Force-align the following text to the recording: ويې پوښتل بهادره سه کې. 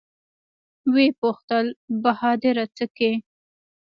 ويې 0.93 1.07
پوښتل 1.19 1.65
بهادره 2.03 2.65
سه 2.75 2.85
کې. 2.97 3.11